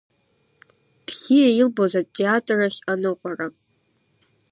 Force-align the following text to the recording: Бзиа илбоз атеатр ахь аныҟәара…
Бзиа 1.05 1.49
илбоз 1.59 1.93
атеатр 2.01 2.59
ахь 2.67 2.79
аныҟәара… 2.91 3.47